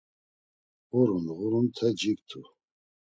[0.91, 2.41] Ğurun ğurunte ciktu.